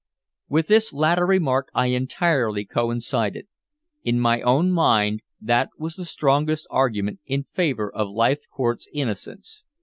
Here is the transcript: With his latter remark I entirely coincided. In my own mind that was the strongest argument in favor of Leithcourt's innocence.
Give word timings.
With 0.49 0.69
his 0.69 0.93
latter 0.93 1.27
remark 1.27 1.69
I 1.75 1.85
entirely 1.93 2.65
coincided. 2.65 3.45
In 4.03 4.19
my 4.19 4.41
own 4.41 4.71
mind 4.71 5.21
that 5.39 5.69
was 5.77 5.93
the 5.93 6.05
strongest 6.05 6.65
argument 6.71 7.19
in 7.27 7.43
favor 7.43 7.93
of 7.93 8.07
Leithcourt's 8.09 8.87
innocence. 8.91 9.63